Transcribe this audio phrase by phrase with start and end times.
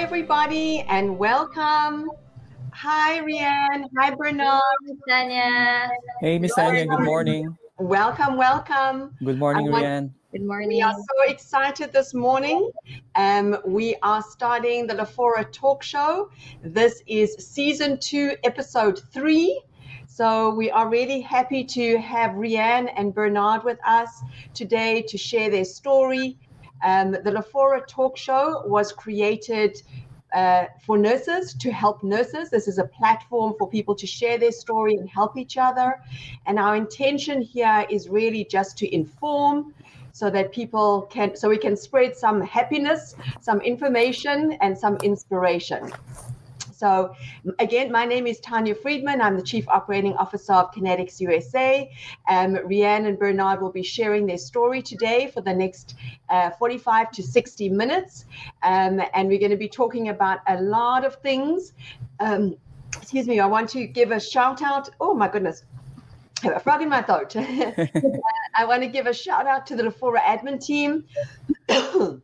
[0.00, 2.10] Hi, everybody, and welcome.
[2.72, 3.84] Hi, Rianne.
[3.98, 4.62] Hi, Bernard.
[5.06, 5.90] Tanya.
[6.22, 6.86] Hey, Miss Tanya.
[6.86, 7.54] Good morning.
[7.78, 9.14] Welcome, welcome.
[9.22, 10.10] Good morning, want- Rianne.
[10.32, 10.68] Good morning.
[10.68, 12.70] We are so excited this morning.
[13.14, 16.30] Um, we are starting the Lafora Talk Show.
[16.62, 19.62] This is season two, episode three.
[20.06, 24.08] So we are really happy to have Rianne and Bernard with us
[24.54, 26.38] today to share their story.
[26.82, 29.82] Um, the Lafora Talk Show was created
[30.32, 32.50] uh, for nurses to help nurses.
[32.50, 36.00] This is a platform for people to share their story and help each other.
[36.46, 39.74] And our intention here is really just to inform
[40.12, 45.90] so that people can, so we can spread some happiness, some information, and some inspiration.
[46.80, 47.14] So,
[47.58, 49.20] again, my name is Tanya Friedman.
[49.20, 51.94] I'm the Chief Operating Officer of Kinetics USA.
[52.26, 55.94] Um, Rianne and Bernard will be sharing their story today for the next
[56.30, 58.24] uh, 45 to 60 minutes.
[58.62, 61.74] Um, and we're going to be talking about a lot of things.
[62.18, 62.56] Um,
[62.96, 64.88] excuse me, I want to give a shout out.
[65.02, 65.64] Oh, my goodness.
[66.42, 67.36] I have a frog in my throat.
[68.56, 71.04] I want to give a shout out to the Lafora admin team.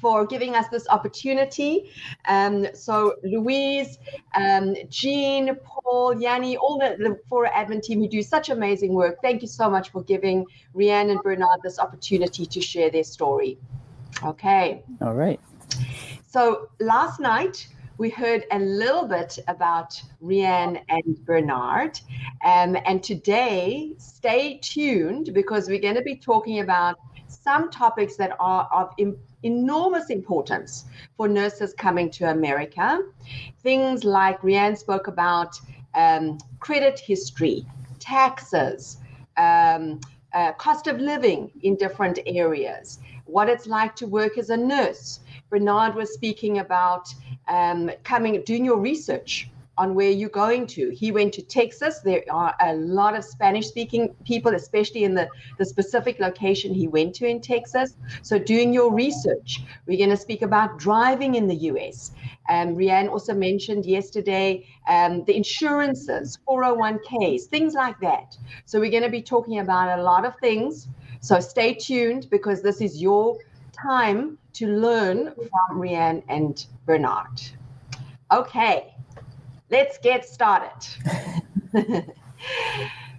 [0.00, 1.90] for giving us this opportunity.
[2.26, 3.98] Um, so Louise,
[4.34, 9.18] um, Jean, Paul, Yanni, all the, the Fora admin team who do such amazing work.
[9.22, 13.58] Thank you so much for giving Rianne and Bernard this opportunity to share their story.
[14.24, 14.82] Okay.
[15.00, 15.40] All right.
[16.26, 17.66] So last night
[18.00, 22.00] we heard a little bit about Rianne and Bernard.
[22.42, 26.98] Um, and today, stay tuned because we're going to be talking about
[27.42, 30.84] some topics that are of im- enormous importance
[31.16, 33.02] for nurses coming to America.
[33.62, 35.58] Things like Rianne spoke about
[35.94, 37.66] um, credit history,
[37.98, 38.98] taxes,
[39.36, 40.00] um,
[40.32, 45.20] uh, cost of living in different areas, what it's like to work as a nurse.
[45.48, 47.12] Bernard was speaking about
[47.48, 50.90] um, coming, doing your research on where you're going to.
[50.90, 52.00] He went to Texas.
[52.00, 55.26] There are a lot of Spanish speaking people, especially in the,
[55.58, 57.96] the specific location he went to in Texas.
[58.20, 59.62] So, doing your research.
[59.86, 62.12] We're going to speak about driving in the US.
[62.50, 68.36] Um, Rianne also mentioned yesterday um, the insurances, 401ks, things like that.
[68.66, 70.88] So, we're going to be talking about a lot of things.
[71.22, 73.38] So, stay tuned because this is your
[73.72, 77.40] time to learn from Rianne and Bernard.
[78.30, 78.94] Okay,
[79.70, 80.86] let's get started.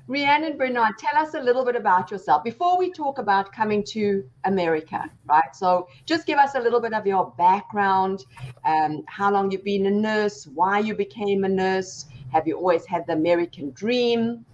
[0.10, 3.82] Rianne and Bernard, tell us a little bit about yourself before we talk about coming
[3.86, 5.56] to America, right?
[5.56, 8.26] So, just give us a little bit of your background,
[8.66, 12.86] um, how long you've been a nurse, why you became a nurse, have you always
[12.86, 14.46] had the American dream?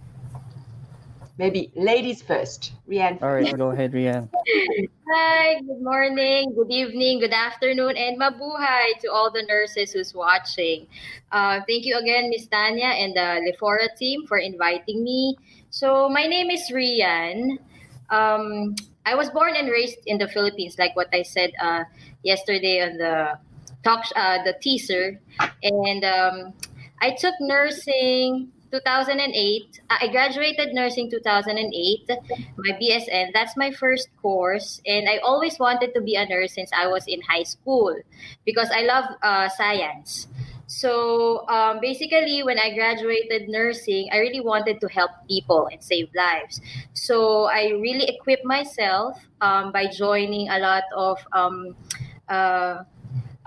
[1.38, 2.72] Maybe ladies first.
[2.90, 3.22] Rianne.
[3.22, 3.56] All right.
[3.56, 4.28] Go ahead, Rianne.
[5.08, 10.88] Hi, good morning, good evening, good afternoon, and mabuhay to all the nurses who's watching.
[11.30, 15.36] Uh, thank you again, Miss Tanya and the Lafora team for inviting me.
[15.70, 17.56] So my name is Rianne.
[18.10, 18.74] Um,
[19.06, 21.84] I was born and raised in the Philippines, like what I said uh,
[22.24, 23.38] yesterday on the
[23.84, 25.20] talk, uh, the teaser,
[25.62, 26.52] and um,
[27.00, 29.80] I took nursing 2008.
[29.90, 32.10] I graduated nursing 2008,
[32.56, 33.32] my BSN.
[33.32, 37.06] That's my first course, and I always wanted to be a nurse since I was
[37.06, 37.96] in high school
[38.44, 40.28] because I love uh, science.
[40.68, 46.12] So um, basically, when I graduated nursing, I really wanted to help people and save
[46.14, 46.60] lives.
[46.92, 51.74] So I really equipped myself um, by joining a lot of um,
[52.28, 52.84] uh,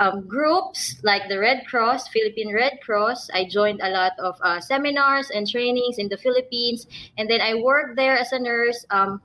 [0.02, 3.30] um, groups like the Red Cross, Philippine Red Cross.
[3.34, 6.88] I joined a lot of uh, seminars and trainings in the Philippines,
[7.18, 8.84] and then I worked there as a nurse.
[8.90, 9.22] Um,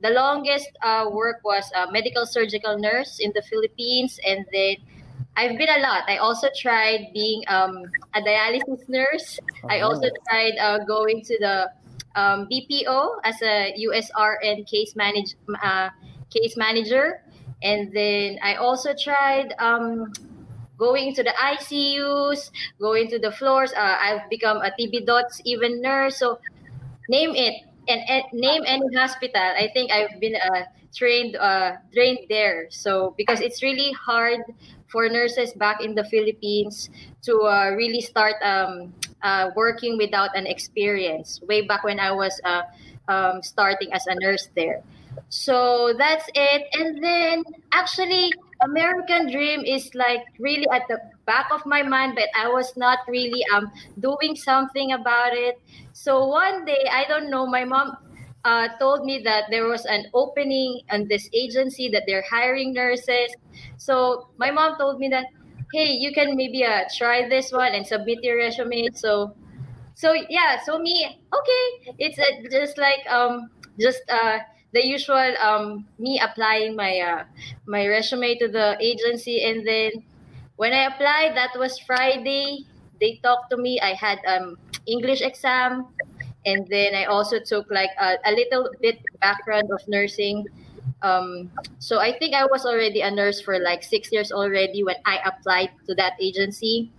[0.00, 4.76] the longest uh, work was a medical surgical nurse in the Philippines, and then
[5.34, 6.04] I've been a lot.
[6.06, 7.82] I also tried being um,
[8.14, 9.40] a dialysis nurse.
[9.68, 11.70] I also tried uh, going to the
[12.14, 15.90] um, BPO as a USRN case manage uh,
[16.30, 17.22] case manager,
[17.62, 20.12] and then I also tried um,
[20.78, 22.50] going to the ICUs,
[22.80, 23.72] going to the floors.
[23.72, 26.18] Uh, I've become a TB DOTS even nurse.
[26.18, 26.38] So
[27.08, 27.54] name it
[27.88, 29.42] and, and name any hospital.
[29.42, 32.66] I think I've been a trained uh, trained there.
[32.70, 34.40] So because it's really hard
[34.88, 36.90] for nurses back in the Philippines
[37.22, 38.92] to uh, really start um,
[39.22, 41.40] uh, working without an experience.
[41.48, 42.62] Way back when I was uh,
[43.08, 44.82] um, starting as a nurse there.
[45.28, 46.62] So that's it.
[46.74, 48.32] And then actually,
[48.62, 53.00] American Dream is like really at the back of my mind, but I was not
[53.08, 55.60] really um doing something about it.
[55.92, 57.96] So one day, I don't know, my mom
[58.44, 63.30] uh, told me that there was an opening on this agency that they're hiring nurses.
[63.76, 65.26] So my mom told me that,
[65.72, 68.88] hey, you can maybe uh, try this one and submit your resume.
[68.94, 69.34] So,
[69.94, 73.50] so yeah, so me, okay, it's uh, just like um
[73.80, 74.38] just uh
[74.72, 77.24] the usual um me applying my uh,
[77.66, 79.44] my resume to the agency.
[79.44, 80.02] And then
[80.56, 82.66] when I applied that was Friday.
[83.00, 83.80] They talked to me.
[83.80, 85.88] I had um English exam.
[86.46, 90.46] And then I also took like a, a little bit background of nursing.
[91.02, 94.96] Um, so I think I was already a nurse for like six years already when
[95.06, 96.90] I applied to that agency.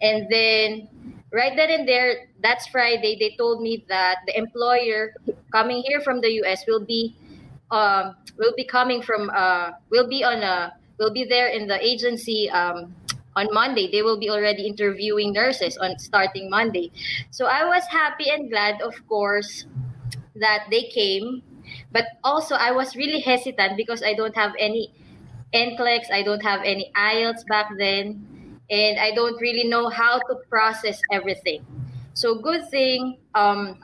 [0.00, 0.88] And then
[1.32, 5.14] right then and there, that's Friday, they told me that the employer
[5.50, 7.16] coming here from the US will be
[7.70, 11.80] um, will be coming from uh, will be on a will be there in the
[11.80, 12.94] agency um,
[13.34, 13.90] on Monday.
[13.90, 16.92] They will be already interviewing nurses on starting Monday.
[17.30, 19.64] So I was happy and glad, of course,
[20.36, 21.42] that they came.
[21.90, 24.92] But also I was really hesitant because I don't have any
[25.54, 28.31] NCLEX, I don't have any IELTS back then
[28.72, 31.64] and I don't really know how to process everything.
[32.14, 33.78] So good thing um,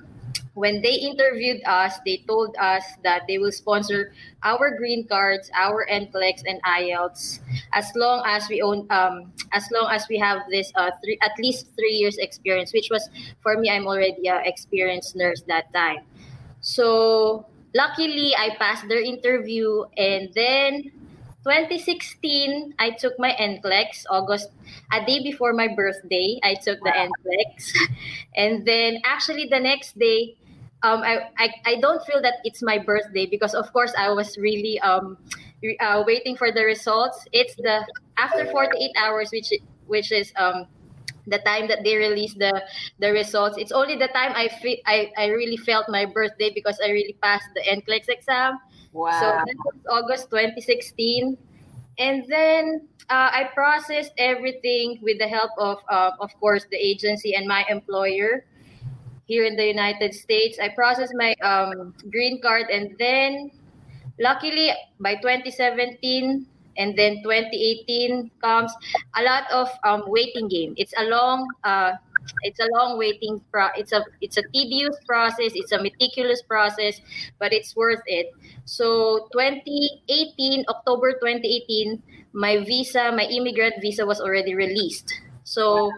[0.55, 4.13] when they interviewed us, they told us that they will sponsor
[4.43, 7.39] our green cards, our NCLEX and IELTS,
[7.73, 11.33] as long as we own, um, as long as we have this uh, three, at
[11.39, 13.09] least three years experience, which was
[13.41, 16.03] for me, I'm already an experienced nurse that time.
[16.61, 20.91] So luckily, I passed their interview, and then
[21.49, 24.51] 2016, I took my NCLEX August,
[24.93, 26.39] a day before my birthday.
[26.45, 27.73] I took the NCLEX,
[28.37, 30.37] and then actually the next day,
[30.83, 34.37] um, I, I I don't feel that it's my birthday because of course I was
[34.37, 35.17] really um,
[35.81, 37.25] uh, waiting for the results.
[37.33, 37.81] It's the
[38.19, 39.49] after 48 hours, which
[39.87, 40.67] which is um
[41.27, 42.63] the time that they release the
[43.01, 43.57] the results.
[43.57, 47.17] It's only the time I fe- I I really felt my birthday because I really
[47.23, 48.61] passed the NCLEX exam.
[48.93, 49.21] Wow.
[49.21, 51.37] So that was August 2016.
[51.99, 57.35] And then uh, I processed everything with the help of, uh, of course, the agency
[57.35, 58.45] and my employer
[59.27, 60.59] here in the United States.
[60.61, 63.51] I processed my um, green card, and then
[64.19, 66.47] luckily by 2017
[66.79, 68.73] and then 2018 comes
[69.17, 70.75] a lot of um, waiting game.
[70.77, 71.93] It's a long uh,
[72.43, 77.01] it's a long waiting pro it's a it's a tedious process it's a meticulous process
[77.39, 78.31] but it's worth it.
[78.65, 82.03] So 2018 october 2018
[82.33, 85.13] my visa my immigrant visa was already released.
[85.45, 85.91] So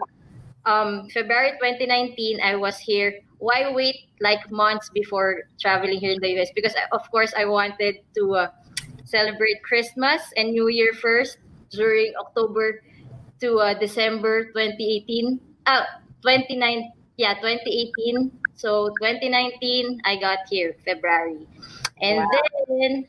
[0.65, 3.19] um, february 2019 i was here.
[3.39, 7.97] Why wait like months before traveling here in the us because of course i wanted
[8.15, 8.47] to uh,
[9.03, 11.39] celebrate christmas and new year first
[11.71, 12.83] during october
[13.41, 15.83] to uh, december 2018 uh,
[16.21, 21.47] 29 yeah 2018 so 2019 i got here february.
[22.01, 22.41] And wow.
[22.67, 23.07] then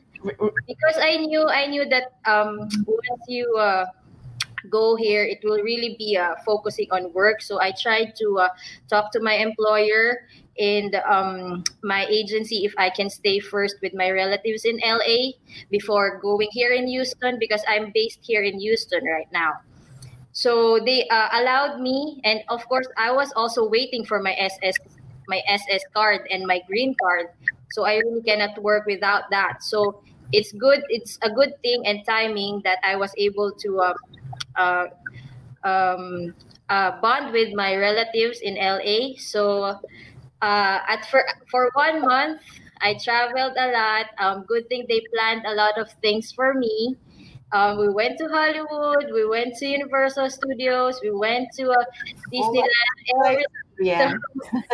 [0.67, 3.85] because i knew i knew that um once you uh,
[4.69, 7.41] go here it will really be uh, focusing on work.
[7.41, 8.49] So i tried to uh,
[8.89, 10.25] talk to my employer
[10.59, 15.31] and um, my agency if i can stay first with my relatives in la
[15.71, 19.53] before going here in houston because i'm based here in houston right now
[20.33, 24.75] so they uh, allowed me, and of course, I was also waiting for my SS,
[25.27, 27.27] my SS card and my green card.
[27.71, 29.63] So I really cannot work without that.
[29.63, 30.81] So it's good.
[30.89, 33.93] It's a good thing and timing that I was able to uh,
[34.55, 34.87] uh,
[35.63, 36.33] um,
[36.69, 39.15] uh, bond with my relatives in LA.
[39.17, 39.63] So
[40.41, 42.41] uh, at for for one month,
[42.81, 44.05] I traveled a lot.
[44.19, 46.97] Um, good thing they planned a lot of things for me.
[47.53, 49.13] Um, we went to Hollywood.
[49.13, 50.99] We went to Universal Studios.
[51.03, 51.85] We went to uh,
[52.33, 52.67] Disneyland.
[53.13, 53.37] Oh,
[53.79, 54.13] yeah.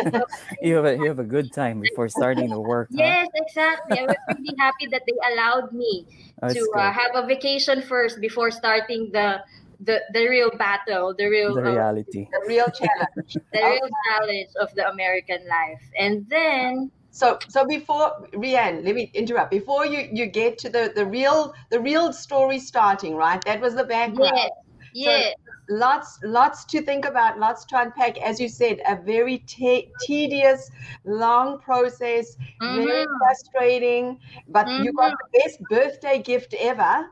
[0.62, 2.88] you have a you have a good time before starting the work.
[2.90, 3.98] Yes, exactly.
[3.98, 6.06] I was really happy that they allowed me
[6.40, 9.44] That's to uh, have a vacation first before starting the
[9.80, 14.50] the, the real battle, the real the reality, uh, the real challenge, the real challenge
[14.60, 15.82] of the American life.
[15.98, 19.50] And then so so before Rianne, let me interrupt.
[19.50, 23.42] Before you you get to the the real the real story starting, right?
[23.44, 24.32] That was the background.
[24.34, 24.50] Yes.
[24.92, 25.34] Yes.
[25.68, 28.18] lots, lots to think about, lots to unpack.
[28.18, 30.70] As you said, a very te- tedious,
[31.04, 32.84] long process, mm-hmm.
[32.84, 34.18] very frustrating.
[34.48, 34.84] But mm-hmm.
[34.84, 37.08] you got the best birthday gift ever.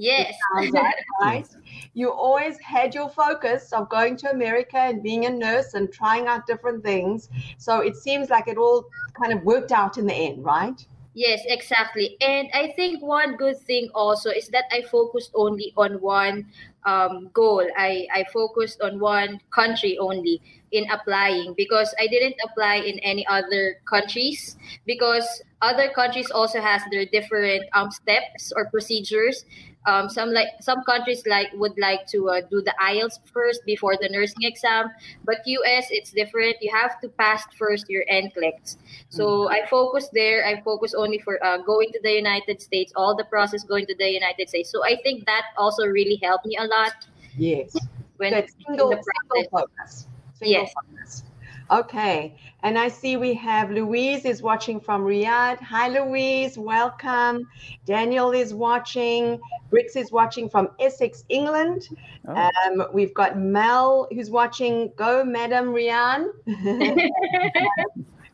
[0.00, 0.34] Yes.
[1.20, 1.46] right?
[1.92, 6.26] You always had your focus of going to America and being a nurse and trying
[6.26, 7.28] out different things.
[7.58, 10.82] So it seems like it all kind of worked out in the end, right?
[11.12, 12.16] Yes, exactly.
[12.22, 16.46] And I think one good thing also is that I focused only on one
[16.86, 17.66] um, goal.
[17.76, 20.40] I, I focused on one country only
[20.72, 26.82] in applying because I didn't apply in any other countries because other countries also has
[26.90, 29.44] their different um, steps or procedures
[29.86, 33.96] um, some like some countries like would like to uh, do the IELTS first before
[34.00, 34.90] the nursing exam,
[35.24, 36.56] but US it's different.
[36.60, 38.76] You have to pass first your NCLEX.
[39.08, 39.54] So mm-hmm.
[39.54, 40.44] I focus there.
[40.44, 43.94] I focus only for uh, going to the United States, all the process going to
[43.96, 44.70] the United States.
[44.70, 46.92] So I think that also really helped me a lot.
[47.36, 47.74] Yes.
[48.18, 48.32] When
[48.66, 50.06] single, single focus.
[50.40, 50.72] Single yes.
[50.72, 51.24] Focus.
[51.70, 52.36] Okay.
[52.62, 55.60] And I see we have Louise is watching from Riyadh.
[55.60, 56.58] Hi, Louise.
[56.58, 57.46] Welcome.
[57.84, 59.38] Daniel is watching.
[59.70, 61.88] Brix is watching from Essex, England.
[62.26, 62.34] Oh.
[62.34, 64.90] Um, we've got Mel who's watching.
[64.96, 66.28] Go, Madam Rianne.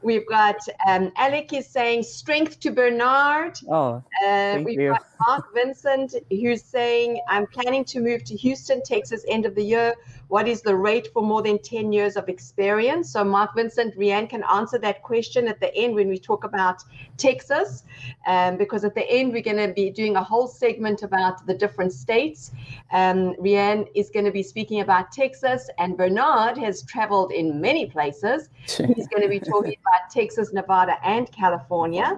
[0.06, 3.58] We've got um, Alec is saying strength to Bernard.
[3.68, 4.92] Oh, uh, we've you.
[4.92, 9.62] got Mark Vincent who's saying I'm planning to move to Houston, Texas, end of the
[9.62, 9.94] year.
[10.28, 13.10] What is the rate for more than 10 years of experience?
[13.12, 16.82] So, Mark Vincent, Rianne can answer that question at the end when we talk about
[17.16, 17.84] Texas,
[18.26, 21.54] um, because at the end, we're going to be doing a whole segment about the
[21.54, 22.50] different states.
[22.92, 27.86] Um, Rianne is going to be speaking about Texas, and Bernard has traveled in many
[27.86, 28.48] places.
[28.66, 32.16] He's going to be talking about Texas, Nevada, and California.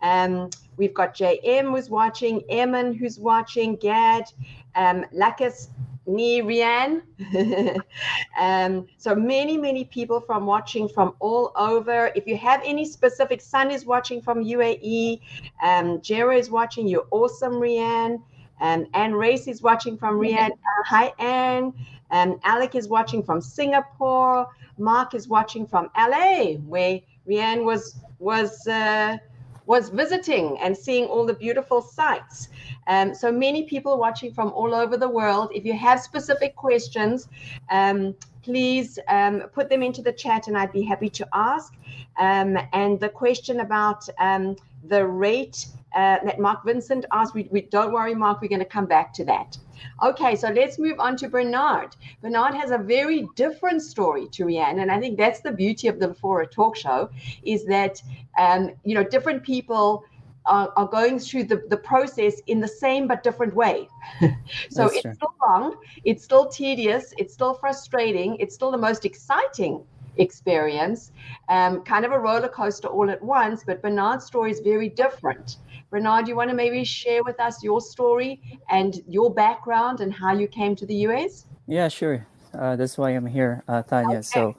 [0.00, 4.24] Um, we've got JM who's watching, Eamon who's watching, Gad,
[4.74, 5.68] um, Lakis
[6.06, 7.02] Ni Rian.
[8.38, 12.10] um, so many, many people from watching from all over.
[12.16, 15.20] If you have any specific, Sun is watching from UAE,
[15.62, 16.88] um, Jera is watching.
[16.88, 18.22] You're awesome, Rianne.
[18.60, 20.52] Um, Anne Race is watching from Riyadh.
[20.52, 21.72] Uh, hi, Anne.
[22.12, 24.46] Um, Alec is watching from Singapore.
[24.78, 29.16] Mark is watching from LA, where Rianne was was uh,
[29.66, 32.48] was visiting and seeing all the beautiful sights.
[32.86, 35.50] Um, so many people watching from all over the world.
[35.54, 37.28] If you have specific questions,
[37.70, 41.74] um, please um, put them into the chat and I'd be happy to ask.
[42.18, 47.62] Um, and the question about um, the rate uh, that Mark Vincent asked, we, we
[47.62, 49.58] don't worry, Mark, we're going to come back to that.
[50.02, 51.96] Okay, so let's move on to Bernard.
[52.20, 55.98] Bernard has a very different story to Rianne, and I think that's the beauty of
[55.98, 57.10] the Fora talk show,
[57.44, 58.02] is that
[58.38, 60.04] um, you know different people
[60.46, 63.88] are, are, going through the, the process in the same but different way.
[64.70, 65.14] so that's it's true.
[65.14, 69.84] still long, it's still tedious, it's still frustrating, it's still the most exciting
[70.16, 71.12] experience,
[71.48, 73.62] um, kind of a roller coaster all at once.
[73.64, 75.58] But Bernard's story is very different.
[75.92, 80.32] Bernard, you want to maybe share with us your story and your background and how
[80.32, 81.44] you came to the US?
[81.68, 82.26] Yeah, sure.
[82.58, 84.18] Uh, that's why I'm here, uh, Tanya.
[84.18, 84.22] Okay.
[84.22, 84.56] So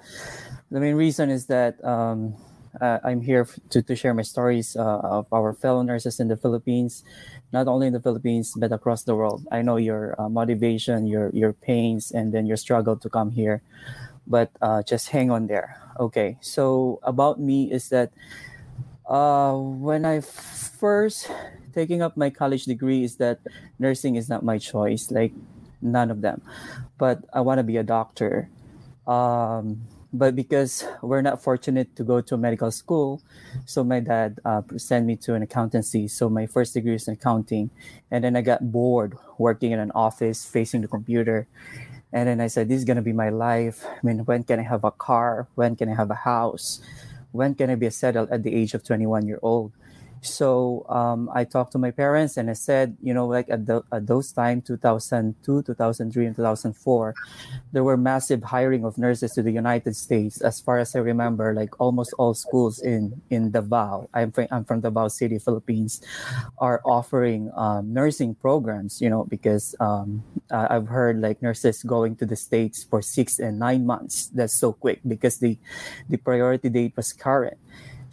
[0.69, 2.35] the main reason is that um,
[2.79, 6.37] uh, I'm here to, to share my stories uh, of our fellow nurses in the
[6.37, 7.03] Philippines,
[7.51, 9.41] not only in the Philippines but across the world.
[9.51, 13.63] I know your uh, motivation, your your pains, and then your struggle to come here,
[14.27, 15.81] but uh, just hang on there.
[15.99, 16.37] Okay.
[16.41, 18.13] So about me is that
[19.07, 21.29] uh, when I first
[21.73, 23.39] taking up my college degree is that
[23.79, 25.33] nursing is not my choice, like
[25.81, 26.41] none of them.
[26.97, 28.49] But I want to be a doctor.
[29.07, 29.83] Um,
[30.13, 33.21] but because we're not fortunate to go to medical school,
[33.65, 36.07] so my dad uh, sent me to an accountancy.
[36.07, 37.71] So my first degree is in accounting,
[38.11, 41.47] and then I got bored working in an office facing the computer.
[42.13, 43.83] And then I said, "This is gonna be my life.
[43.89, 45.47] I mean, when can I have a car?
[45.55, 46.79] When can I have a house?"
[47.33, 49.73] When can I be settled at the age of 21 year old?
[50.25, 53.83] So um, I talked to my parents and I said, you know, like at, the,
[53.91, 57.13] at those time, 2002, 2003, and 2004,
[57.71, 60.41] there were massive hiring of nurses to the United States.
[60.41, 64.63] As far as I remember, like almost all schools in in Davao, I'm from, I'm
[64.63, 66.01] from Davao City, Philippines,
[66.57, 69.01] are offering um, nursing programs.
[69.01, 73.59] You know, because um, I've heard like nurses going to the states for six and
[73.59, 74.27] nine months.
[74.33, 75.57] That's so quick because the
[76.09, 77.57] the priority date was current.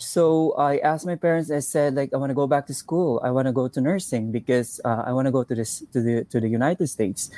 [0.00, 1.50] So I asked my parents.
[1.50, 3.20] I said, like, I want to go back to school.
[3.22, 6.00] I want to go to nursing because uh, I want to go to this to
[6.00, 7.28] the to the United States.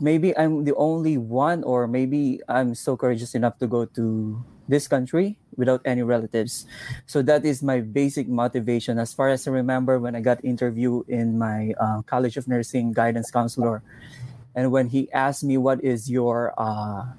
[0.00, 4.88] Maybe I'm the only one, or maybe I'm so courageous enough to go to this
[4.88, 6.64] country without any relatives.
[7.06, 8.98] So that is my basic motivation.
[8.98, 12.92] As far as I remember, when I got interview in my uh, College of Nursing
[12.92, 13.82] guidance counselor,
[14.56, 17.14] And when he asked me, What is your uh,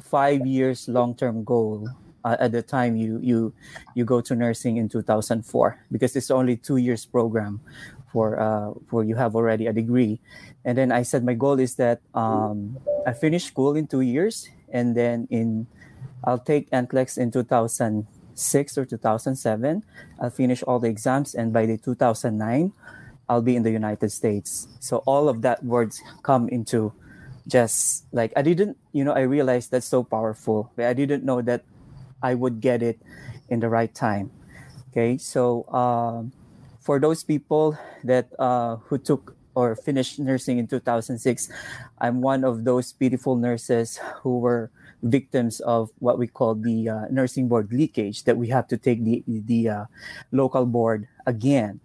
[0.00, 1.90] five years long term goal?
[2.26, 3.54] Uh, at the time you you
[3.94, 5.46] you go to nursing in 2004
[5.94, 7.62] because it's only two years program
[8.10, 10.18] for uh, for you have already a degree.
[10.66, 14.50] And then i said my goal is that um, i finish school in two years
[14.74, 15.70] and then in
[16.26, 18.02] i'll take NCLEX in 2006
[18.74, 19.84] or 2007
[20.18, 22.74] i'll finish all the exams and by the 2009
[23.30, 24.66] i'll be in the united states.
[24.82, 26.90] So all of that words come into
[27.46, 31.62] just like i didn't you know i realized that's so powerful i didn't know that
[32.26, 32.98] i would get it
[33.48, 34.34] in the right time.
[34.90, 36.34] Okay so um,
[36.82, 41.16] for those people that uh, who took or finished nursing in 2006
[42.00, 44.68] i'm one of those beautiful nurses who were
[45.02, 49.04] victims of what we call the uh, nursing board leakage that we have to take
[49.04, 49.84] the the uh,
[50.32, 51.80] local board again.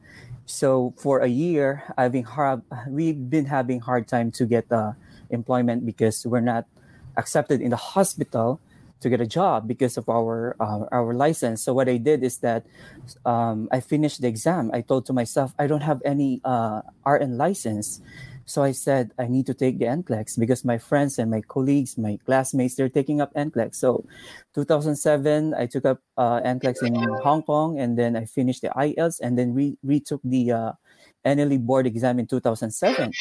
[0.45, 4.93] So for a year i've been hard we've been having hard time to get uh,
[5.29, 6.65] employment because we're not
[7.15, 8.59] accepted in the hospital
[9.01, 11.61] to get a job because of our uh, our license.
[11.61, 12.65] So what I did is that
[13.25, 14.71] um, I finished the exam.
[14.73, 18.01] I told to myself I don't have any uh, RN license,
[18.45, 21.97] so I said I need to take the NCLEX because my friends and my colleagues,
[21.97, 23.75] my classmates, they're taking up NCLEX.
[23.75, 24.05] So
[24.55, 29.19] 2007, I took up uh, NCLEX in Hong Kong, and then I finished the IELTS,
[29.21, 30.71] and then we retook the uh,
[31.25, 33.11] NLE board exam in 2007.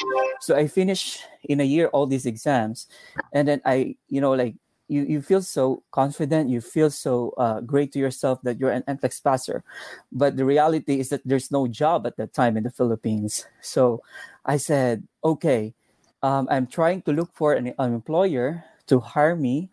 [0.41, 2.87] So I finished in a year all these exams,
[3.33, 4.55] and then I, you know, like
[4.91, 8.83] you, you feel so confident, you feel so uh, great to yourself that you're an
[8.83, 9.63] NCLEX passer.
[10.11, 13.47] But the reality is that there's no job at that time in the Philippines.
[13.61, 14.03] So
[14.45, 15.73] I said, okay,
[16.21, 19.69] um, I'm trying to look for an, an employer to hire me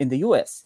[0.00, 0.64] in the US.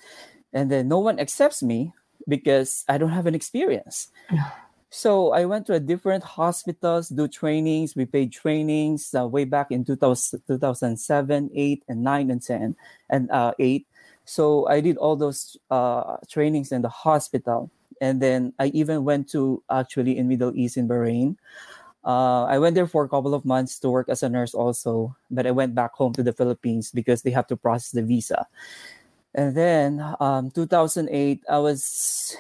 [0.55, 1.93] And then no one accepts me
[2.27, 4.09] because I don't have an experience.
[4.91, 7.97] So I went to a different hospitals, do trainings.
[7.97, 12.77] We paid trainings uh, way back in 2000, 2007, 8, and 9, and 10,
[13.11, 13.87] and uh, 8.
[14.25, 17.71] So I did all those uh, trainings in the hospital.
[18.01, 21.37] And then I even went to actually in Middle East in Bahrain.
[22.05, 25.17] Uh, I went there for a couple of months to work as a nurse also,
[25.31, 28.47] but I went back home to the Philippines because they have to process the visa.
[29.35, 32.37] And then um, 2008, I was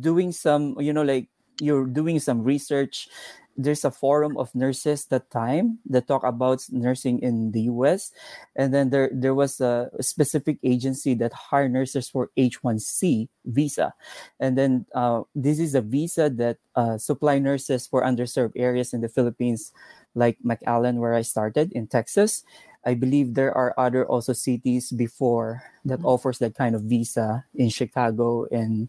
[0.00, 1.28] doing some, you know, like
[1.60, 3.08] you're doing some research
[3.56, 8.10] there's a forum of nurses that time that talk about nursing in the US
[8.56, 13.94] and then there there was a specific agency that hire nurses for H1C visa.
[14.40, 19.00] And then uh, this is a visa that uh, supply nurses for underserved areas in
[19.00, 19.72] the Philippines
[20.14, 22.44] like McAllen where I started in Texas.
[22.86, 26.06] I believe there are other also cities before that mm-hmm.
[26.06, 28.88] offers that kind of visa in Chicago and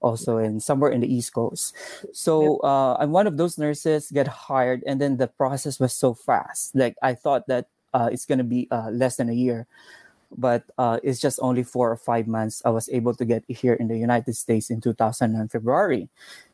[0.00, 1.74] also in somewhere in the East Coast.
[2.12, 6.14] So uh, I'm one of those nurses get hired, and then the process was so
[6.14, 6.74] fast.
[6.74, 9.66] Like I thought that uh, it's gonna be uh, less than a year,
[10.36, 12.62] but uh, it's just only four or five months.
[12.64, 16.08] I was able to get here in the United States in 2009 February.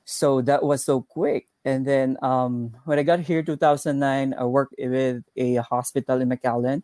[0.05, 1.47] So that was so quick.
[1.65, 6.83] And then um, when I got here 2009, I worked with a hospital in McAllen.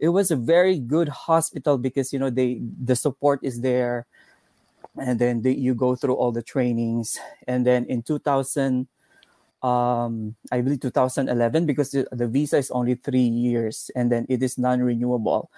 [0.00, 4.06] It was a very good hospital because you know they the support is there
[4.98, 7.18] and then the, you go through all the trainings.
[7.46, 8.88] And then in 2000
[9.64, 14.42] um, i believe 2011 because the, the, visa is only three years and then it
[14.42, 15.50] is non-renewable.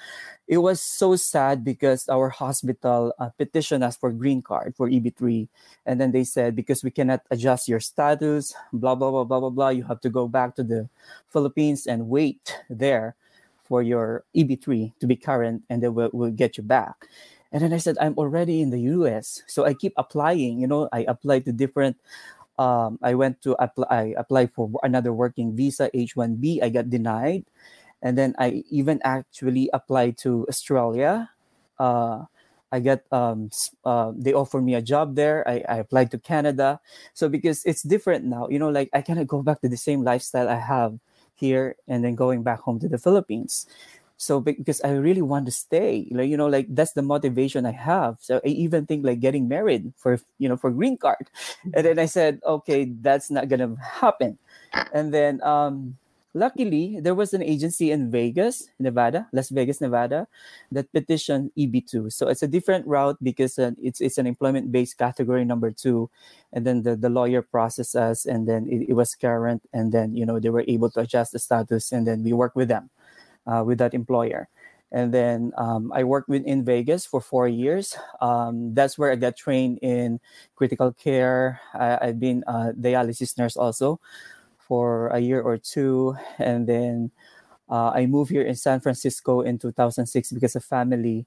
[0.47, 5.49] It was so sad because our hospital uh, petitioned us for green card for eb3
[5.87, 9.51] and then they said because we cannot adjust your status blah blah blah blah blah
[9.51, 10.89] blah you have to go back to the
[11.29, 13.17] philippines and wait there
[13.65, 17.09] for your eb3 to be current and then we'll, we'll get you back
[17.53, 19.43] and then I said, I'm already in the US.
[19.47, 21.97] So I keep applying, you know, I applied to different
[22.59, 26.63] um, I went to apply I applied for another working visa H1B.
[26.63, 27.45] I got denied.
[28.03, 31.31] And then I even actually applied to Australia.
[31.79, 32.25] Uh,
[32.73, 33.51] I got um,
[33.85, 35.47] uh, they offered me a job there.
[35.49, 36.81] I, I applied to Canada.
[37.15, 40.03] So because it's different now, you know, like I cannot go back to the same
[40.03, 40.99] lifestyle I have
[41.35, 43.67] here and then going back home to the Philippines
[44.17, 47.73] so because i really want to stay like you know like that's the motivation i
[47.73, 48.17] have.
[48.21, 51.29] So i even think like getting married for you know for green card.
[51.75, 54.39] And then i said okay that's not gonna happen.
[54.93, 55.97] And then um
[56.37, 60.29] luckily there was an agency in vegas nevada las vegas nevada
[60.71, 64.99] that petitioned eb2 so it's a different route because uh, it's it's an employment based
[64.99, 66.11] category number two.
[66.53, 69.63] And then the, the lawyer processed us and then it, it was current.
[69.73, 72.55] And then you know they were able to adjust the status and then we work
[72.55, 72.91] with them
[73.47, 74.49] uh, with that employer.
[74.93, 77.97] And then um, I worked with in Vegas for four years.
[78.21, 80.21] Um, that's where I got trained in
[80.55, 81.61] critical care.
[81.75, 84.01] I, have been a dialysis nurse also
[84.59, 87.11] for a year or two, and then
[87.69, 91.27] Uh, I moved here in San Francisco in 2006 because of family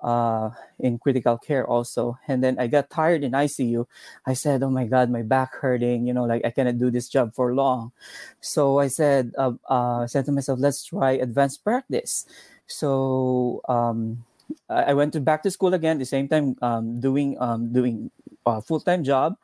[0.00, 2.18] uh, in critical care also.
[2.28, 3.86] And then I got tired in ICU.
[4.26, 6.06] I said, "Oh my God, my back hurting.
[6.06, 7.92] You know, like I cannot do this job for long."
[8.40, 12.26] So I said, uh, uh, I said to myself, "Let's try advanced practice."
[12.66, 14.24] So um,
[14.68, 15.98] I went to back to school again.
[15.98, 18.10] The same time, um, doing um, doing
[18.46, 19.36] a full time job.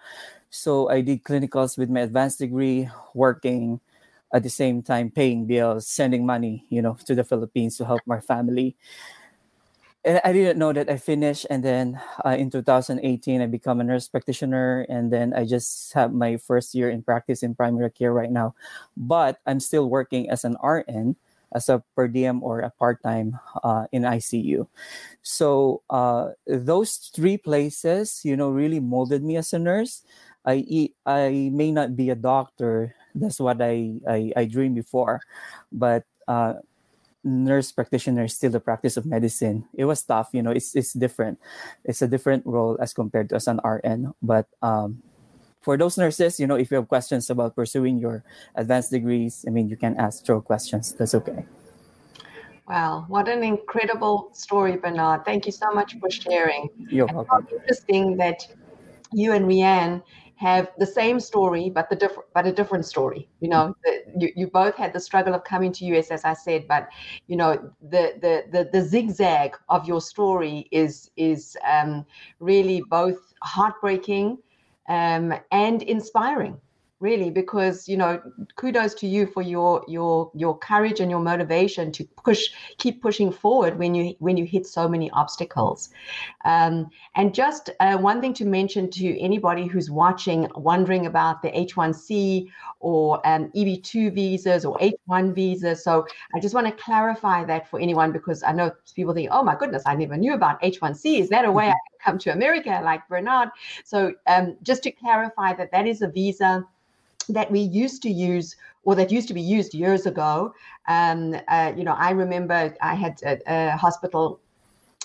[0.50, 3.80] So I did clinicals with my advanced degree, working
[4.32, 8.00] at the same time paying bills, sending money, you know, to the Philippines to help
[8.06, 8.76] my family.
[10.04, 13.84] And I didn't know that I finished, and then uh, in 2018 I become a
[13.86, 18.12] nurse practitioner, and then I just have my first year in practice in primary care
[18.12, 18.54] right now.
[18.96, 21.14] But I'm still working as an RN,
[21.54, 24.66] as a per diem or a part time uh, in ICU.
[25.22, 30.02] So uh, those three places, you know, really molded me as a nurse.
[30.44, 32.94] I I may not be a doctor.
[33.14, 35.22] That's what I I, I dreamed before,
[35.70, 36.54] but uh,
[37.24, 39.64] nurse practitioner is still the practice of medicine.
[39.74, 40.50] It was tough, you know.
[40.50, 41.38] It's it's different.
[41.84, 44.14] It's a different role as compared to as an RN.
[44.22, 45.02] But um,
[45.60, 49.50] for those nurses, you know, if you have questions about pursuing your advanced degrees, I
[49.50, 50.92] mean, you can ask throw questions.
[50.92, 51.44] That's okay.
[52.68, 55.24] Wow, what an incredible story, Bernard.
[55.24, 56.68] Thank you so much for sharing.
[56.78, 57.46] You're welcome.
[57.50, 58.46] It's interesting that
[59.12, 60.02] you and Rianne
[60.36, 63.28] have the same story, but the different, but a different story.
[63.40, 66.34] You know, the, you, you both had the struggle of coming to US, as I
[66.34, 66.88] said, but
[67.26, 72.04] you know, the the the, the zigzag of your story is is um,
[72.40, 74.38] really both heartbreaking
[74.88, 76.60] um, and inspiring
[77.02, 78.22] really because you know
[78.54, 83.30] kudos to you for your your your courage and your motivation to push keep pushing
[83.32, 85.90] forward when you when you hit so many obstacles.
[86.44, 91.50] Um, and just uh, one thing to mention to anybody who's watching wondering about the
[91.50, 95.82] h1c or um, eb2 visas or h1 visas.
[95.82, 99.42] So i just want to clarify that for anyone because i know people think oh
[99.42, 102.32] my goodness i never knew about h1c is that a way i can come to
[102.32, 102.80] america?
[102.84, 103.48] Like bernard
[103.84, 106.64] so um, just to clarify that that is a visa
[107.28, 110.54] that we used to use or that used to be used years ago.
[110.88, 114.40] Um, uh, you know, I remember I had a, a hospital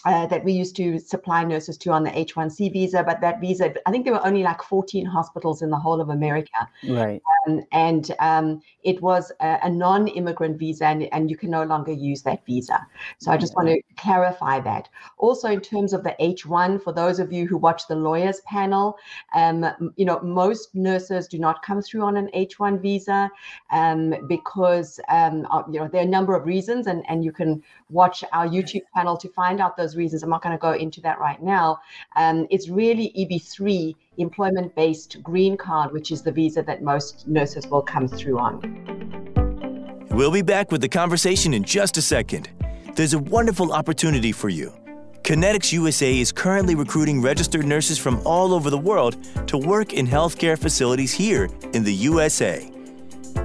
[0.06, 3.74] uh, that we used to supply nurses to on the H1C visa, but that visa,
[3.86, 6.70] I think there were only like 14 hospitals in the whole of America.
[6.88, 7.22] Right.
[7.48, 11.64] Um, and um, it was a, a non immigrant visa, and, and, you can no
[11.64, 12.86] longer use that visa.
[13.18, 14.88] So I just want to clarify that.
[15.18, 18.98] Also, in terms of the H1, for those of you who watch the lawyers panel,
[19.36, 19.66] um,
[19.98, 23.30] you know, most nurses do not come through on an H1 visa
[23.72, 27.62] um, because, um, you know, there are a number of reasons, and, and you can
[27.90, 30.24] watch our YouTube panel to find out those reasons.
[30.24, 31.80] I'm not going to go into that right now.
[32.16, 37.68] Um, it's really EB3, employment based green card, which is the visa that most nurses
[37.68, 40.06] will come through on.
[40.10, 42.50] We'll be back with the conversation in just a second.
[42.96, 44.74] There's a wonderful opportunity for you.
[45.22, 50.08] Kinetics USA is currently recruiting registered nurses from all over the world to work in
[50.08, 52.72] healthcare facilities here in the USA.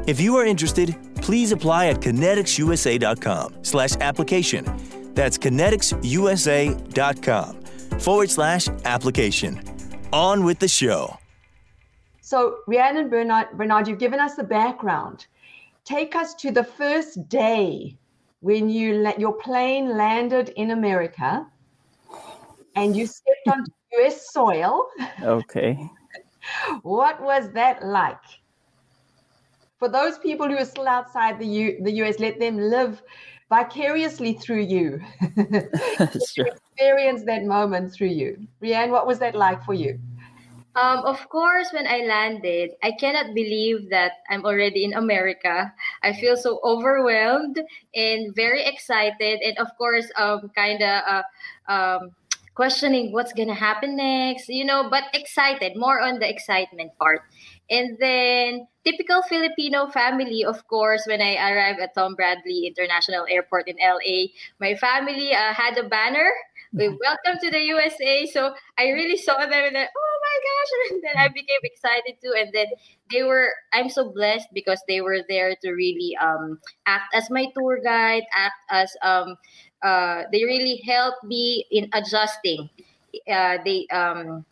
[0.06, 4.64] If you are interested, please apply at kineticsusa.com slash application.
[5.14, 7.62] That's kineticsusa.com
[8.00, 9.60] forward slash application.
[10.12, 11.16] On with the show.
[12.20, 15.26] So, Rianne and Bernard, Bernard, you've given us the background.
[15.84, 17.96] Take us to the first day
[18.40, 21.46] when you let your plane landed in America
[22.76, 24.86] and you stepped onto US soil.
[25.22, 25.78] Okay.
[26.82, 28.22] what was that like?
[29.78, 33.02] For those people who are still outside the U, the US, let them live
[33.52, 34.98] vicariously through you.
[36.00, 38.48] Experience that moment through you.
[38.62, 40.00] Rianne, what was that like for you?
[40.74, 45.70] Um, of course, when I landed, I cannot believe that I'm already in America.
[46.02, 47.60] I feel so overwhelmed
[47.94, 51.22] and very excited, and of course, um, kind of uh,
[51.68, 52.00] um,
[52.54, 57.20] questioning what's gonna happen next, you know, but excited, more on the excitement part.
[57.70, 63.68] And then typical Filipino family, of course, when I arrived at Tom Bradley International Airport
[63.68, 66.30] in LA, my family uh, had a banner
[66.72, 66.96] we mm-hmm.
[67.00, 68.26] welcome to the USA.
[68.26, 70.70] So I really saw them and then, oh my gosh.
[70.90, 72.32] And then I became excited too.
[72.38, 72.66] And then
[73.10, 77.46] they were, I'm so blessed because they were there to really um, act as my
[77.54, 79.36] tour guide, act as, um,
[79.82, 82.70] uh, they really helped me in adjusting.
[83.30, 84.46] Uh, they, um,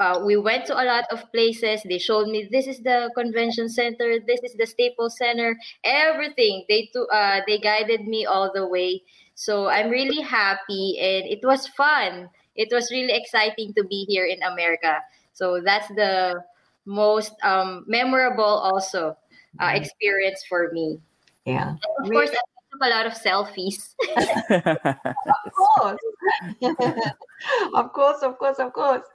[0.00, 1.82] uh, we went to a lot of places.
[1.84, 6.64] They showed me this is the convention center, this is the Staples Center, everything.
[6.68, 9.02] They to, uh, they guided me all the way.
[9.34, 12.28] So I'm really happy, and it was fun.
[12.56, 14.98] It was really exciting to be here in America.
[15.32, 16.42] So that's the
[16.86, 19.16] most um, memorable also
[19.60, 19.76] uh, mm-hmm.
[19.76, 20.98] experience for me.
[21.44, 21.70] Yeah.
[21.70, 22.40] And of course, I
[22.80, 23.94] took a lot of selfies.
[24.16, 26.00] of course.
[27.74, 29.06] of course, of course, of course.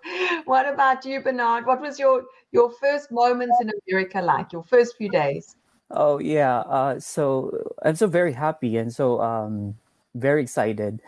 [0.45, 1.65] What about you, Bernard?
[1.65, 4.53] What was your your first moments in America like?
[4.53, 5.55] Your first few days?
[5.91, 6.59] Oh yeah.
[6.59, 9.75] Uh, so I'm so very happy and so um,
[10.15, 11.01] very excited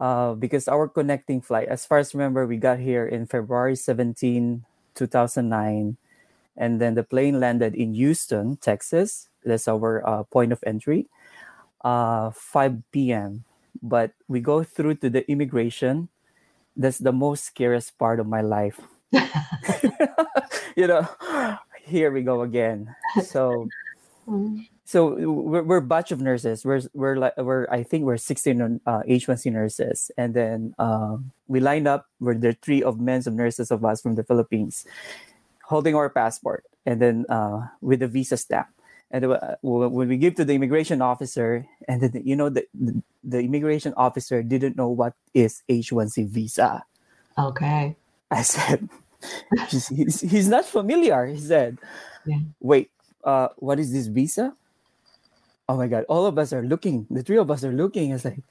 [0.00, 4.64] uh, because our connecting flight, as far as remember, we got here in February 17,
[4.94, 5.96] 2009,
[6.56, 9.28] and then the plane landed in Houston, Texas.
[9.44, 11.08] That's our uh, point of entry.
[11.84, 13.44] Uh, 5 p.m.
[13.82, 16.08] But we go through to the immigration.
[16.76, 18.80] That's the most scariest part of my life.
[20.76, 21.06] you know,
[21.84, 22.94] here we go again.
[23.22, 23.68] So
[24.84, 26.64] so we're, we're a batch of nurses.
[26.64, 31.60] We're we're like we're I think we're 16 uh, H1C nurses, and then um, we
[31.60, 32.06] lined up.
[32.20, 34.84] We're the three of men of nurses of us from the Philippines,
[35.64, 38.68] holding our passport, and then uh, with the visa stamp.
[39.14, 42.98] And uh, when we give to the immigration officer, and then you know the, the
[43.22, 46.82] the immigration officer didn't know what is H1C visa.
[47.38, 47.94] Okay.
[48.34, 48.88] I said,
[49.70, 51.26] he's, he's, he's not familiar.
[51.30, 51.78] He said,
[52.26, 52.42] Yeah.
[52.58, 52.90] wait,
[53.22, 54.50] uh, what is this visa?
[55.70, 57.06] Oh my God, all of us are looking.
[57.08, 58.10] The three of us are looking.
[58.10, 58.42] It's like,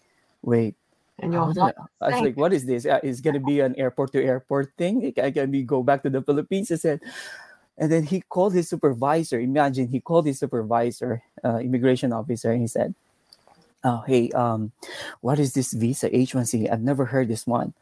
[0.41, 0.75] wait.
[1.19, 2.87] And I your was, heart I was like, what is this?
[2.87, 5.11] Uh, It's going to be an airport to airport thing.
[5.21, 6.71] I can we go back to the Philippines?
[6.71, 7.01] I said,
[7.77, 9.39] and then he called his supervisor.
[9.39, 12.93] Imagine he called his supervisor, uh, immigration officer, and he said,
[13.83, 14.71] "Oh, hey, um,
[15.21, 16.69] what is this visa H1C?
[16.71, 17.73] I've never heard this one."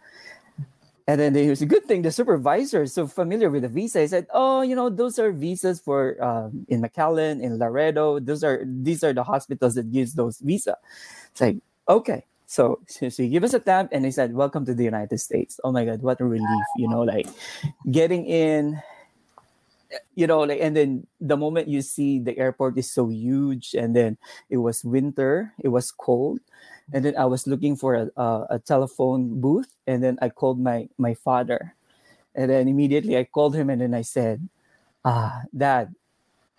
[1.08, 4.02] And then it was a good thing the supervisor is so familiar with the visa.
[4.02, 8.20] He said, "Oh, you know, those are visas for um, in McAllen, in Laredo.
[8.20, 10.78] Those are these are the hospitals that gives those visa."
[11.32, 11.58] It's like,
[11.90, 12.26] okay.
[12.46, 15.60] So, so he gave us a stamp and he said, "Welcome to the United States."
[15.64, 16.68] Oh my God, what a relief!
[16.78, 17.28] You know, like
[17.90, 18.82] getting in,
[20.16, 23.96] you know, like and then the moment you see the airport is so huge, and
[23.96, 24.18] then
[24.50, 26.40] it was winter, it was cold,
[26.94, 30.60] and then I was looking for a, a, a telephone booth, and then I called
[30.60, 31.76] my my father,
[32.36, 34.48] and then immediately I called him, and then I said,
[35.06, 35.96] "Ah, Dad,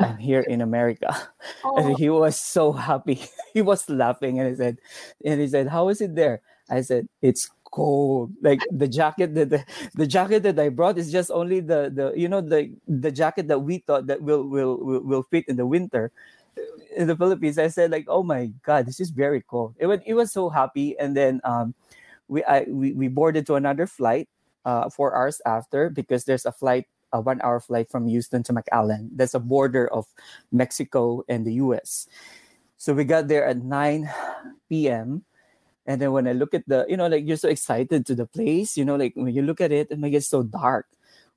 [0.01, 1.15] I'm here in America,"
[1.77, 3.23] and Oh, he was so happy.
[3.55, 4.79] he was laughing, and he said,
[5.25, 9.49] and he said, "How is it there?" I said, "It's." Cold like the jacket that
[9.51, 9.65] the,
[9.97, 13.49] the jacket that i brought is just only the the you know the the jacket
[13.49, 16.13] that we thought that will will will, will fit in the winter
[16.97, 19.75] in the Philippines, I said like, "Oh my God, this is very cold.
[19.79, 21.75] It was it was so happy, and then um,
[22.29, 24.29] we I we, we boarded to another flight
[24.65, 28.53] uh four hours after because there's a flight a one hour flight from Houston to
[28.53, 29.11] McAllen.
[29.13, 30.07] That's a border of
[30.51, 32.09] Mexico and the U.S.
[32.77, 34.11] So we got there at nine
[34.69, 35.25] p.m.
[35.87, 38.27] And then when I look at the, you know, like you're so excited to the
[38.27, 40.87] place, you know, like when you look at it, it might get so dark.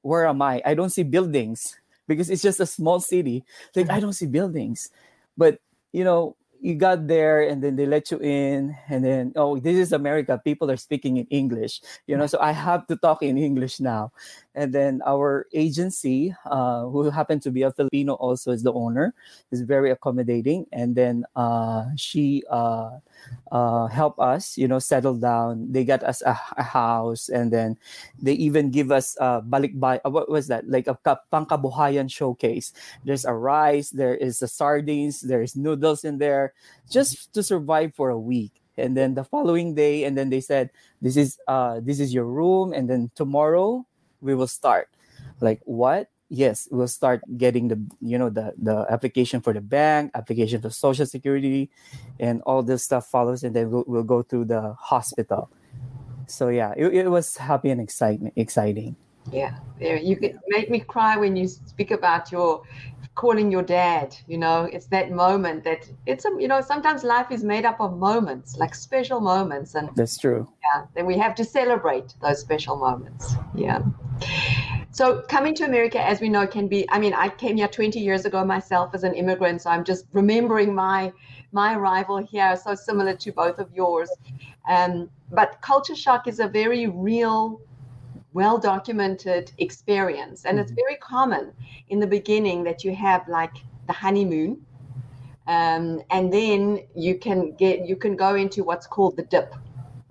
[0.01, 0.61] Where am I?
[0.65, 1.61] I don't see buildings
[2.07, 3.43] because it's just a small city.
[3.75, 4.01] Like I mm-hmm.
[4.01, 4.89] don't see buildings
[5.37, 5.59] but
[5.91, 9.75] you know you got there and then they let you in and then oh this
[9.75, 13.37] is america people are speaking in english you know so i have to talk in
[13.37, 14.11] english now
[14.55, 19.13] and then our agency uh, who happened to be a filipino also is the owner
[19.51, 20.65] is very accommodating.
[20.71, 22.99] And then uh, she uh,
[23.51, 25.71] uh, help us you know settle down.
[25.71, 27.77] They got us a, a house and then
[28.21, 30.67] they even give us uh, balikbay what was that?
[30.67, 32.73] Like a ka- pangkabuhayan showcase.
[33.03, 36.53] There's a rice there is the sardines there's noodles in there
[36.89, 38.61] just to survive for a week.
[38.77, 40.69] And then the following day and then they said
[41.01, 42.73] this is uh this is your room.
[42.73, 43.85] And then tomorrow
[44.25, 44.89] we will start
[45.39, 50.11] like what yes we'll start getting the you know the the application for the bank
[50.15, 51.69] application for social security
[52.19, 55.51] and all this stuff follows and then we'll, we'll go to the hospital
[56.27, 58.95] so yeah it, it was happy and excitement exciting
[59.31, 59.95] yeah, yeah.
[59.95, 62.61] You could make me cry when you speak about your
[63.15, 64.15] calling your dad.
[64.27, 67.81] You know, it's that moment that it's a you know sometimes life is made up
[67.81, 72.39] of moments, like special moments, and that's true yeah, then we have to celebrate those
[72.39, 73.35] special moments.
[73.53, 73.81] Yeah.
[74.95, 76.89] So coming to America, as we know, can be.
[76.89, 80.05] I mean, I came here 20 years ago myself as an immigrant, so I'm just
[80.13, 81.11] remembering my
[81.51, 84.09] my arrival here, so similar to both of yours.
[84.69, 87.59] Um, but culture shock is a very real,
[88.31, 91.51] well documented experience, and it's very common
[91.89, 94.65] in the beginning that you have like the honeymoon,
[95.47, 99.53] um, and then you can get you can go into what's called the dip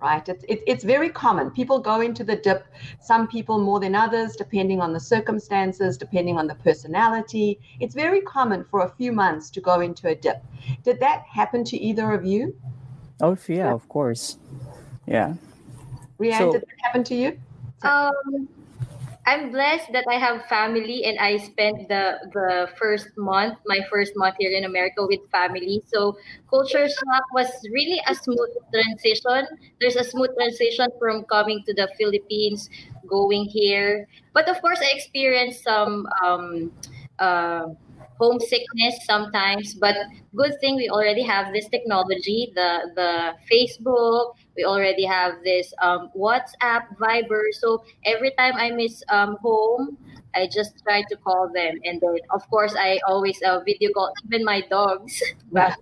[0.05, 0.27] right?
[0.29, 1.49] It's, it, it's very common.
[1.49, 2.61] People go into the dip,
[3.01, 7.59] some people more than others, depending on the circumstances, depending on the personality.
[7.79, 10.39] It's very common for a few months to go into a dip.
[10.83, 12.55] Did that happen to either of you?
[13.21, 14.23] oh yeah of course
[15.07, 15.29] yeah
[16.19, 17.29] Rianne, So- did that happen to you?
[17.91, 18.49] Um,
[19.25, 24.13] I'm blessed that I have family and I spent the the first month, my first
[24.15, 25.81] month here in America with family.
[25.89, 26.13] So
[26.47, 29.49] culture shock was really a smooth transition.
[29.81, 32.69] There's a smooth transition from coming to the Philippines,
[33.09, 34.07] going here.
[34.33, 36.71] But of course, I experienced some um,
[37.17, 37.73] uh,
[38.17, 39.95] homesickness sometimes but
[40.35, 46.09] good thing we already have this technology the the facebook we already have this um,
[46.15, 47.43] whatsapp viber.
[47.51, 49.97] So every time i miss um, home
[50.33, 51.79] i just try to call them.
[51.83, 55.21] And then of course i always uh, video call even my dogs.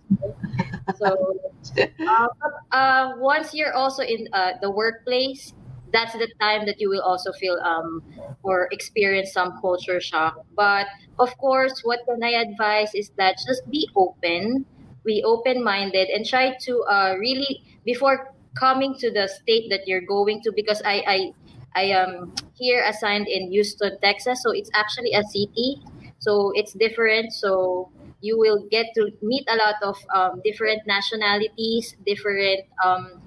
[0.97, 1.39] So
[1.79, 2.27] uh,
[2.71, 5.53] uh, once you're also in uh, the workplace
[5.93, 8.03] that's the time that you will also feel um,
[8.43, 10.43] or experience some culture shock.
[10.56, 10.88] But
[11.19, 14.65] of course, what can I advise is that just be open,
[15.06, 20.01] be open minded, and try to uh, really, before coming to the state that you're
[20.06, 21.34] going to, because I, I,
[21.75, 25.82] I am here assigned in Houston, Texas, so it's actually a city.
[26.19, 27.34] So it's different.
[27.34, 33.22] So you will get to meet a lot of um, different nationalities, different um,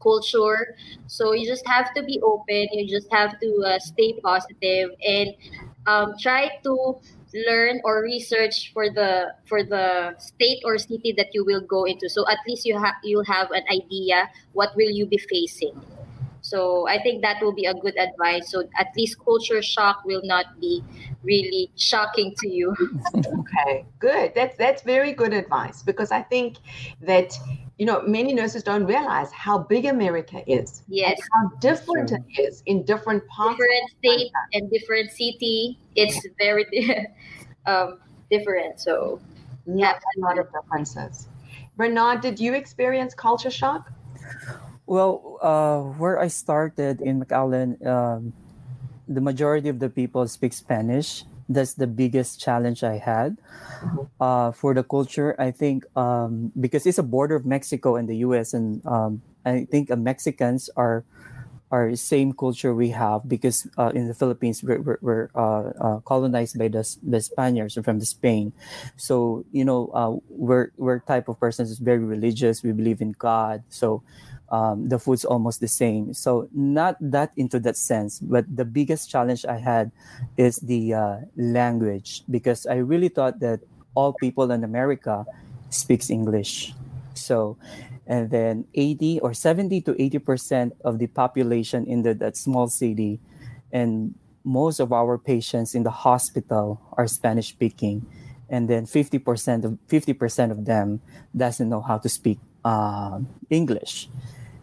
[0.00, 0.76] culture.
[1.06, 2.68] So you just have to be open.
[2.72, 5.34] You just have to uh, stay positive and
[5.86, 7.00] um, try to
[7.46, 12.08] learn or research for the for the state or city that you will go into.
[12.08, 15.80] So at least you have you'll have an idea what will you be facing.
[16.40, 18.50] So I think that will be a good advice.
[18.50, 20.82] So at least culture shock will not be
[21.22, 22.74] really shocking to you.
[23.16, 24.32] okay, good.
[24.34, 26.56] That's that's very good advice because I think
[27.02, 27.36] that
[27.78, 30.82] you know many nurses don't realize how big America is.
[30.88, 31.20] Yes.
[31.32, 32.18] how different sure.
[32.18, 33.56] it is in different parts.
[33.56, 35.78] Different state and different city.
[35.94, 36.66] It's very
[37.66, 37.98] um,
[38.30, 38.80] different.
[38.80, 39.20] So
[39.66, 41.28] yeah, a lot of differences.
[41.76, 43.92] Bernard, did you experience culture shock?
[44.86, 48.32] Well, uh, where I started in McAllen, um,
[49.06, 51.24] the majority of the people speak Spanish.
[51.48, 53.38] That's the biggest challenge I had
[53.80, 54.04] mm-hmm.
[54.20, 55.34] uh, for the culture.
[55.40, 58.52] I think um, because it's a border of Mexico and the U.S.
[58.52, 61.04] and um, I think uh, Mexicans are
[61.70, 65.98] are same culture we have because uh, in the Philippines we're, we're, we're uh, uh,
[66.00, 68.52] colonized by the, the Spaniards from the Spain,
[68.96, 72.62] so you know uh, we're we're type of persons is very religious.
[72.62, 74.02] We believe in God, so
[74.50, 76.14] um, the food's almost the same.
[76.14, 79.92] So not that into that sense, but the biggest challenge I had
[80.36, 83.60] is the uh, language because I really thought that
[83.94, 85.26] all people in America
[85.70, 86.72] speaks English.
[87.14, 87.58] So,
[88.08, 92.66] and then 80 or 70 to 80 percent of the population in the, that small
[92.66, 93.20] city,
[93.70, 98.08] and most of our patients in the hospital are Spanish speaking,
[98.48, 101.00] and then 50 percent of 50 percent of them
[101.36, 104.08] doesn't know how to speak uh, English.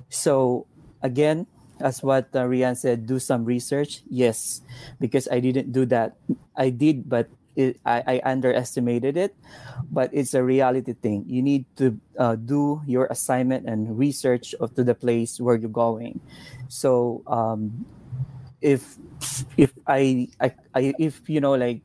[0.09, 0.65] So
[1.01, 1.45] again,
[1.79, 4.01] as what uh, Rianne said, do some research.
[4.09, 4.61] Yes,
[4.99, 6.17] because I didn't do that.
[6.55, 9.35] I did, but it, I, I, underestimated it.
[9.91, 11.25] But it's a reality thing.
[11.27, 15.69] You need to uh, do your assignment and research of to the place where you're
[15.69, 16.19] going.
[16.67, 17.85] So um,
[18.61, 18.97] if
[19.57, 21.81] if I, I, I if you know like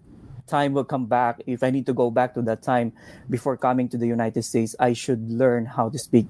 [0.46, 2.92] time will come back if i need to go back to that time
[3.30, 6.26] before coming to the united states i should learn how to speak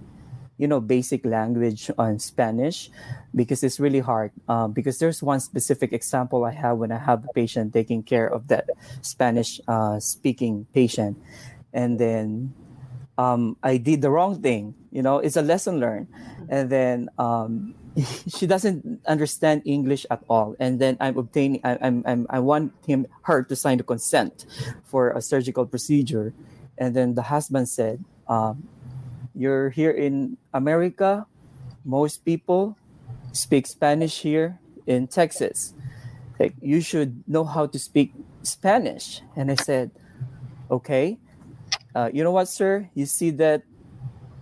[0.61, 2.91] you know basic language on spanish
[3.35, 7.25] because it's really hard um, because there's one specific example i have when i have
[7.25, 8.69] a patient taking care of that
[9.01, 11.17] spanish uh, speaking patient.
[11.73, 12.53] And then
[13.17, 16.09] um, i did the wrong thing you know it's a lesson learned.
[16.51, 17.75] And then um,
[18.37, 20.57] she doesn't understand english at all.
[20.61, 24.45] And then i'm obtaining I, I'm, I'm i want him her to sign the consent
[24.85, 26.35] for a surgical procedure.
[26.77, 28.69] And then the husband said um,
[29.35, 31.27] you're here in America,
[31.85, 32.77] most people
[33.33, 35.75] speak Spanish here in Texas.
[36.39, 38.13] Like you should know how to speak
[38.43, 39.23] Spanish.
[39.37, 39.91] And I said,
[40.71, 41.19] okay.
[41.95, 42.89] Uh, you know what, sir?
[42.95, 43.63] You see that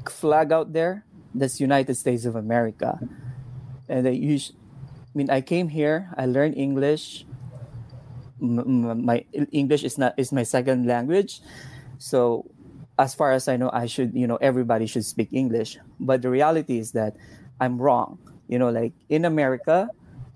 [0.09, 1.05] flag out there?
[1.35, 2.99] That's United States of America.
[3.89, 4.53] And they use,
[5.15, 6.13] I mean, I came here.
[6.17, 7.27] I learned English.
[8.41, 11.43] my English is not is my second language,
[11.99, 12.47] so
[12.99, 15.79] as far as I know, I should, you know, everybody should speak English.
[16.01, 17.17] But the reality is that
[17.61, 18.19] I'm wrong.
[18.49, 19.89] You know, like in America,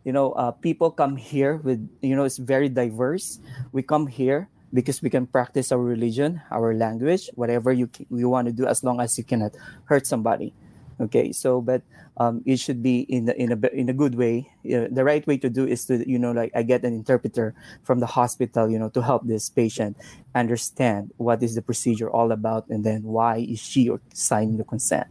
[0.05, 3.39] you know, uh, people come here with, you know, it's very diverse.
[3.73, 8.47] We come here because we can practice our religion, our language, whatever you you want
[8.47, 9.53] to do, as long as you cannot
[9.85, 10.55] hurt somebody.
[11.03, 11.83] Okay, so but
[12.17, 14.47] um, it should be in in a in a good way.
[14.63, 17.55] Know, the right way to do is to you know like I get an interpreter
[17.83, 19.97] from the hospital, you know, to help this patient
[20.35, 25.11] understand what is the procedure all about, and then why is she signing the consent.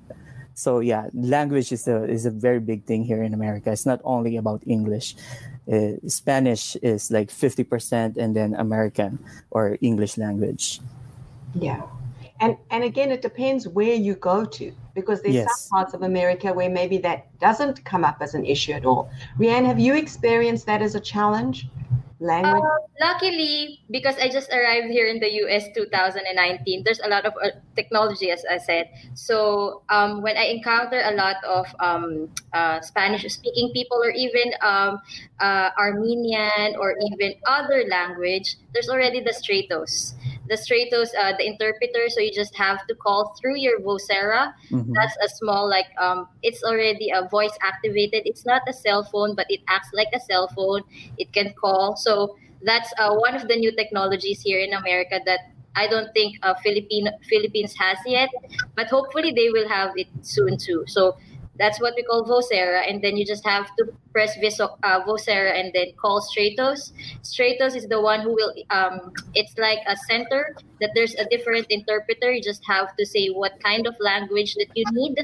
[0.53, 3.71] so yeah, language is a is a very big thing here in America.
[3.71, 5.15] It's not only about English.
[5.71, 9.19] Uh, Spanish is like fifty percent, and then American
[9.49, 10.79] or English language.
[11.55, 11.83] Yeah,
[12.41, 15.47] and and again, it depends where you go to because there's Yes.
[15.47, 19.09] some parts of America where maybe that doesn't come up as an issue at all.
[19.39, 21.67] Rianne, have you experienced that as a challenge?
[22.19, 22.61] Language.
[22.61, 27.33] Uh, luckily, because I just arrived here in the US 2019, there's a lot of
[27.41, 28.89] uh, technology, as I said.
[29.15, 35.01] So um, when I encounter a lot of um, uh, Spanish-speaking people, or even um,
[35.39, 40.13] uh, Armenian, or even other language, there's already the Stratus.
[40.52, 42.10] The Stratus, uh, the interpreter.
[42.10, 44.54] So you just have to call through your Vocera.
[44.72, 44.91] Mhm.
[44.97, 48.24] That's a small, like, um, it's already a voice activated.
[48.26, 50.82] It's not a cell phone, but it acts like a cell phone.
[51.18, 51.95] It can call.
[51.95, 52.36] So
[52.70, 55.39] that's uh, one of the new technologies here in America that
[55.76, 58.30] I don't think uh, Philippine Philippines has yet,
[58.76, 60.84] but hopefully they will have it soon too.
[60.88, 61.16] So
[61.58, 65.60] that's what we call Vocera, and then you just have to press Viso, uh, Vocera
[65.60, 66.93] and then call Stratus.
[67.22, 68.54] Stratus is the one who will.
[68.70, 72.32] Um, it's like a center that there's a different interpreter.
[72.32, 75.18] You just have to say what kind of language that you need,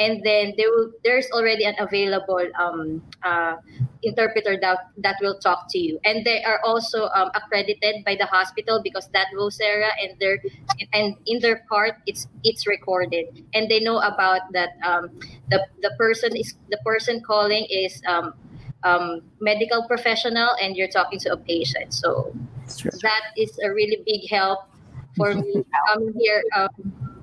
[0.00, 3.56] and then there will there's already an available um, uh,
[4.02, 6.00] interpreter that that will talk to you.
[6.04, 10.40] And they are also um, accredited by the hospital because that vocera and their
[10.94, 13.44] and in their part it's it's recorded.
[13.52, 15.12] And they know about that um,
[15.50, 18.32] the the person is the person calling is um,
[18.82, 21.92] um, medical professional and you're talking to a patient.
[21.92, 22.32] So
[23.04, 24.64] that is a really big help
[25.14, 25.60] for me
[25.92, 26.72] um, here um,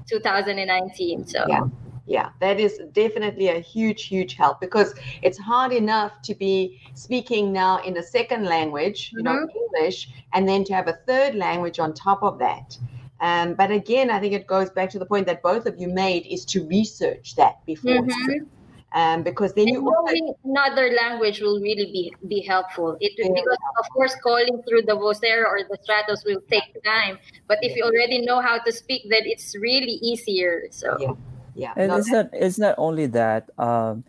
[0.07, 1.43] 2019 so.
[1.49, 1.65] Yeah.
[2.07, 7.51] Yeah, that is definitely a huge, huge help because it's hard enough to be speaking
[7.51, 11.79] now in a second language, you know, English, and then to have a third language
[11.79, 12.77] on top of that.
[13.19, 15.89] Um, but again, I think it goes back to the point that both of you
[15.89, 18.47] made is to research that before, Mhm.
[18.93, 22.95] um, because then And you also another language will really be be helpful.
[23.01, 23.27] It Yeah.
[23.33, 27.75] because of course calling through the Vocera or the Stratus will take time, but if
[27.75, 30.67] you already know how to speak, then it's really easier.
[30.71, 31.13] So Yeah.
[31.57, 33.49] Yeah, And no, it's not it's not only that.
[33.57, 34.03] Um,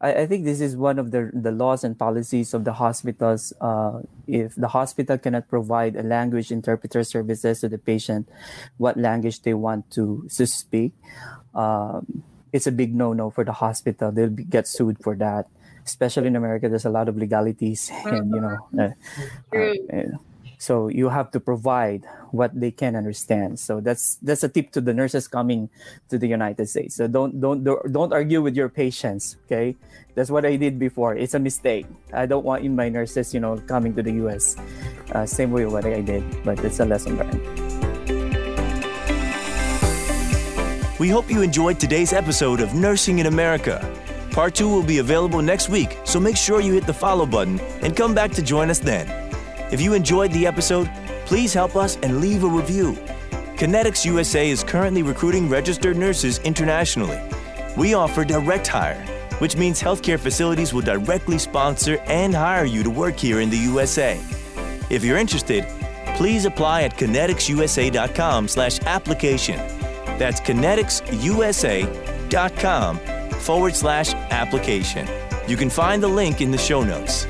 [0.00, 3.52] I, I think this is one of the the laws and policies of the hospitals.
[3.60, 8.28] Uh, if the hospital cannot provide a language interpreter services to the patient,
[8.76, 10.92] what language they want to, to speak,
[11.54, 12.22] um,
[12.52, 14.12] it's a big no no for the hospital.
[14.12, 15.48] They'll be, get sued for that.
[15.84, 18.94] Especially in America, there's a lot of legalities, and you know, uh,
[19.56, 20.18] uh, uh,
[20.62, 23.58] so you have to provide what they can understand.
[23.58, 25.68] So that's that's a tip to the nurses coming
[26.08, 26.94] to the United States.
[26.94, 29.42] So don't don't don't argue with your patients.
[29.50, 29.74] Okay,
[30.14, 31.18] that's what I did before.
[31.18, 31.90] It's a mistake.
[32.14, 34.54] I don't want in my nurses, you know, coming to the U.S.
[35.10, 37.42] Uh, same way what I did, but it's a lesson learned.
[41.02, 43.82] We hope you enjoyed today's episode of Nursing in America.
[44.30, 47.58] Part 2 will be available next week, so make sure you hit the follow button
[47.82, 49.21] and come back to join us then.
[49.72, 50.90] If you enjoyed the episode,
[51.24, 52.92] please help us and leave a review.
[53.56, 57.18] Kinetics USA is currently recruiting registered nurses internationally.
[57.74, 59.02] We offer direct hire,
[59.38, 63.56] which means healthcare facilities will directly sponsor and hire you to work here in the
[63.56, 64.20] USA.
[64.90, 65.64] If you're interested,
[66.16, 69.56] please apply at kineticsusa.com slash application.
[70.18, 72.98] That's kineticsusa.com
[73.38, 75.08] forward slash application.
[75.48, 77.26] You can find the link in the show notes.